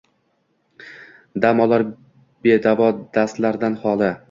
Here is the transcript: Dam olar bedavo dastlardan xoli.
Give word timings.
Dam 1.43 1.61
olar 1.67 1.85
bedavo 2.47 2.91
dastlardan 3.19 3.79
xoli. 3.85 4.13